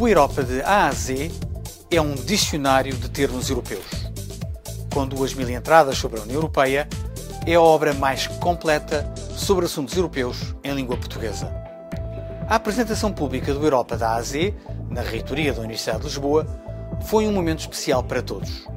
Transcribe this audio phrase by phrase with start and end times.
[0.00, 1.28] O Europa de A a Z
[1.90, 3.84] é um dicionário de termos europeus.
[4.94, 6.86] Com duas mil entradas sobre a União Europeia,
[7.44, 11.52] é a obra mais completa sobre assuntos europeus em língua portuguesa.
[12.48, 14.54] A apresentação pública do Europa da A a Z,
[14.88, 16.46] na reitoria da Universidade de Lisboa,
[17.06, 18.68] foi um momento especial para todos.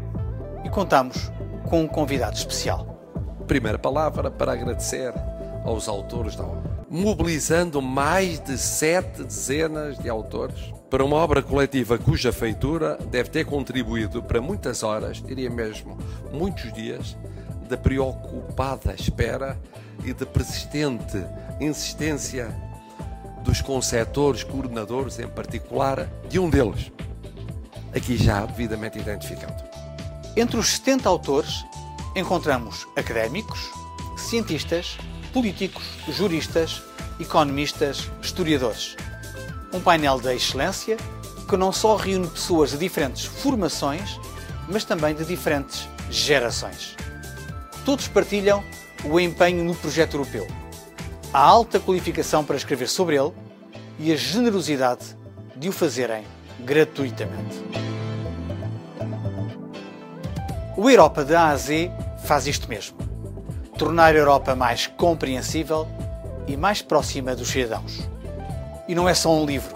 [0.65, 1.31] E contamos
[1.69, 2.99] com um convidado especial.
[3.45, 5.13] Primeira palavra para agradecer
[5.63, 11.97] aos autores da obra, mobilizando mais de sete dezenas de autores para uma obra coletiva
[11.97, 15.97] cuja feitura deve ter contribuído para muitas horas, diria mesmo
[16.33, 17.15] muitos dias,
[17.69, 19.57] de preocupada espera
[20.03, 21.25] e de persistente
[21.61, 22.53] insistência
[23.41, 26.91] dos conceptores, coordenadores em particular, de um deles,
[27.95, 29.63] aqui já devidamente identificado.
[30.35, 31.65] Entre os 70 autores,
[32.17, 33.71] encontramos académicos,
[34.17, 34.97] cientistas,
[35.33, 36.81] políticos, juristas,
[37.19, 38.95] economistas, historiadores.
[39.73, 40.97] Um painel de excelência
[41.47, 44.19] que não só reúne pessoas de diferentes formações,
[44.69, 46.95] mas também de diferentes gerações.
[47.85, 48.63] Todos partilham
[49.03, 50.47] o empenho no projeto europeu,
[51.33, 53.31] a alta qualificação para escrever sobre ele
[53.99, 55.15] e a generosidade
[55.55, 56.23] de o fazerem
[56.59, 57.63] gratuitamente.
[60.77, 61.91] O Europa da A a Z
[62.25, 63.10] faz isto mesmo.
[63.81, 65.87] Tornar a Europa mais compreensível
[66.47, 68.07] e mais próxima dos cidadãos.
[68.87, 69.73] E não é só um livro.